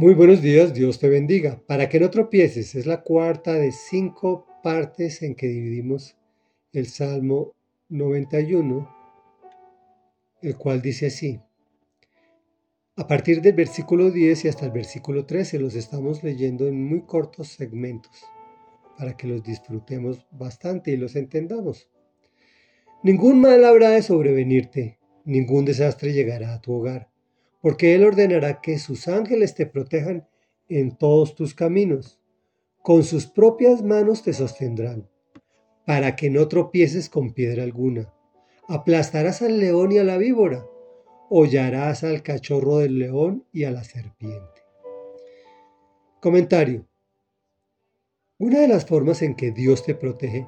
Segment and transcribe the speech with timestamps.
[0.00, 1.62] Muy buenos días, Dios te bendiga.
[1.66, 6.16] Para que no tropieces, es la cuarta de cinco partes en que dividimos
[6.72, 7.52] el Salmo
[7.90, 8.88] 91,
[10.40, 11.38] el cual dice así.
[12.96, 17.02] A partir del versículo 10 y hasta el versículo 13 los estamos leyendo en muy
[17.02, 18.22] cortos segmentos
[18.96, 21.90] para que los disfrutemos bastante y los entendamos.
[23.02, 27.10] Ningún mal habrá de sobrevenirte, ningún desastre llegará a tu hogar
[27.60, 30.26] porque Él ordenará que sus ángeles te protejan
[30.68, 32.20] en todos tus caminos.
[32.82, 35.08] Con sus propias manos te sostendrán,
[35.84, 38.12] para que no tropieces con piedra alguna.
[38.68, 40.64] Aplastarás al león y a la víbora,
[41.28, 44.62] hollarás al cachorro del león y a la serpiente.
[46.20, 46.86] Comentario.
[48.38, 50.46] Una de las formas en que Dios te protege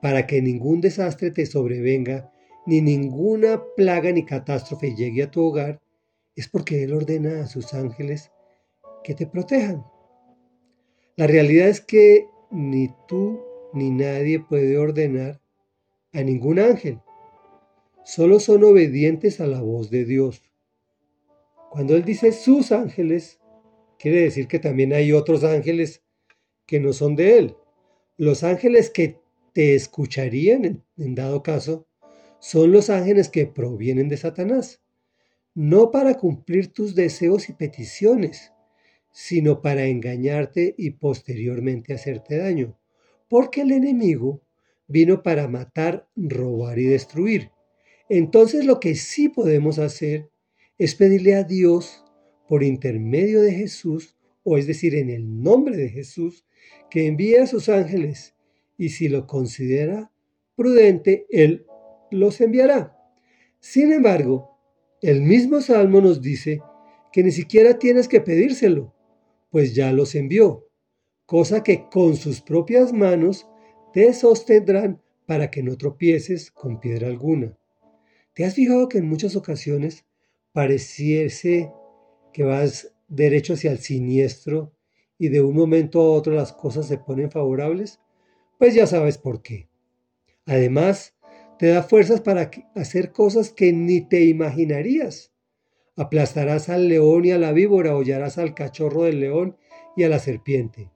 [0.00, 2.32] para que ningún desastre te sobrevenga,
[2.64, 5.80] ni ninguna plaga ni catástrofe llegue a tu hogar,
[6.36, 8.30] es porque Él ordena a sus ángeles
[9.02, 9.84] que te protejan.
[11.16, 13.40] La realidad es que ni tú
[13.72, 15.40] ni nadie puede ordenar
[16.12, 17.00] a ningún ángel.
[18.04, 20.42] Solo son obedientes a la voz de Dios.
[21.70, 23.40] Cuando Él dice sus ángeles,
[23.98, 26.02] quiere decir que también hay otros ángeles
[26.66, 27.56] que no son de Él.
[28.18, 29.20] Los ángeles que
[29.52, 31.86] te escucharían en, dado caso
[32.38, 34.82] son los ángeles que provienen de Satanás
[35.56, 38.52] no para cumplir tus deseos y peticiones,
[39.10, 42.78] sino para engañarte y posteriormente hacerte daño,
[43.26, 44.42] porque el enemigo
[44.86, 47.52] vino para matar, robar y destruir.
[48.10, 50.28] Entonces lo que sí podemos hacer
[50.76, 52.04] es pedirle a Dios
[52.46, 56.44] por intermedio de Jesús, o es decir, en el nombre de Jesús,
[56.90, 58.34] que envíe a sus ángeles
[58.76, 60.12] y si lo considera
[60.54, 61.64] prudente, Él
[62.10, 62.94] los enviará.
[63.58, 64.55] Sin embargo,
[65.06, 66.60] el mismo Salmo nos dice
[67.12, 68.92] que ni siquiera tienes que pedírselo,
[69.50, 70.68] pues ya los envió,
[71.26, 73.46] cosa que con sus propias manos
[73.92, 77.56] te sostendrán para que no tropieces con piedra alguna.
[78.34, 80.04] ¿Te has fijado que en muchas ocasiones
[80.50, 81.70] pareciese
[82.32, 84.72] que vas derecho hacia el siniestro
[85.18, 88.00] y de un momento a otro las cosas se ponen favorables?
[88.58, 89.68] Pues ya sabes por qué.
[90.46, 91.15] Además,
[91.58, 95.32] te da fuerzas para hacer cosas que ni te imaginarías.
[95.96, 99.56] Aplastarás al león y a la víbora, hollarás al cachorro del león
[99.96, 100.90] y a la serpiente.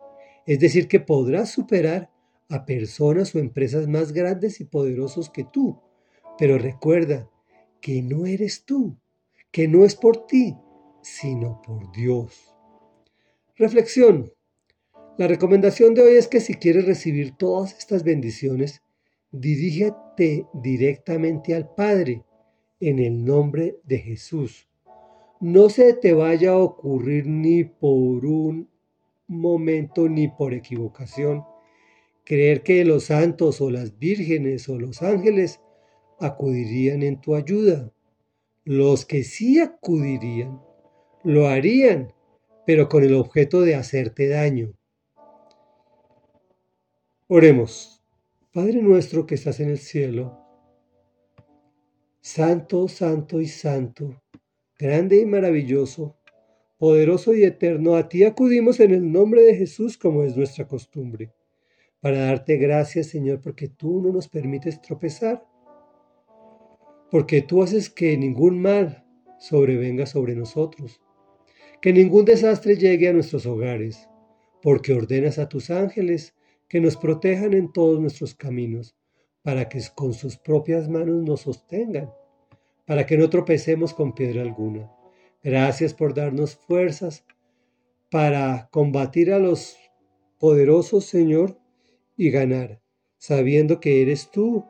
[0.46, 2.10] Es decir, que podrás superar
[2.50, 5.80] a personas o empresas más grandes y poderosos que tú.
[6.38, 7.30] Pero recuerda
[7.80, 8.98] que no eres tú,
[9.50, 10.56] que no es por ti,
[11.02, 12.54] sino por Dios.
[13.56, 14.32] Reflexión.
[15.16, 18.82] La recomendación de hoy es que si quieres recibir todas estas bendiciones,
[19.32, 22.24] dirígete directamente al Padre
[22.80, 24.68] en el nombre de Jesús.
[25.40, 28.68] No se te vaya a ocurrir ni por un
[29.26, 31.44] momento ni por equivocación
[32.24, 35.60] creer que los santos o las vírgenes o los ángeles
[36.20, 37.92] acudirían en tu ayuda.
[38.64, 40.60] Los que sí acudirían,
[41.24, 42.12] lo harían,
[42.66, 44.74] pero con el objeto de hacerte daño.
[47.26, 47.99] Oremos.
[48.52, 50.36] Padre nuestro que estás en el cielo,
[52.20, 54.24] santo, santo y santo,
[54.76, 56.16] grande y maravilloso,
[56.76, 61.32] poderoso y eterno, a ti acudimos en el nombre de Jesús como es nuestra costumbre,
[62.00, 65.46] para darte gracias, Señor, porque tú no nos permites tropezar,
[67.08, 69.06] porque tú haces que ningún mal
[69.38, 71.00] sobrevenga sobre nosotros,
[71.80, 74.08] que ningún desastre llegue a nuestros hogares,
[74.60, 76.34] porque ordenas a tus ángeles
[76.70, 78.94] que nos protejan en todos nuestros caminos,
[79.42, 82.12] para que con sus propias manos nos sostengan,
[82.86, 84.88] para que no tropecemos con piedra alguna.
[85.42, 87.24] Gracias por darnos fuerzas
[88.08, 89.76] para combatir a los
[90.38, 91.58] poderosos, Señor,
[92.16, 92.80] y ganar,
[93.18, 94.64] sabiendo que eres tú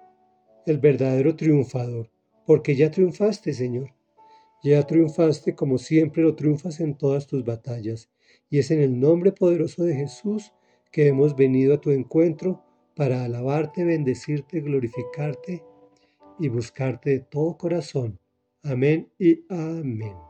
[0.65, 2.11] el verdadero triunfador,
[2.47, 3.93] porque ya triunfaste, Señor.
[4.63, 8.09] Ya triunfaste como siempre lo triunfas en todas tus batallas,
[8.49, 10.53] y es en el nombre poderoso de Jesús
[10.91, 12.63] que hemos venido a tu encuentro
[12.95, 15.65] para alabarte, bendecirte, glorificarte
[16.39, 18.19] y buscarte de todo corazón.
[18.63, 20.30] Amén y amén.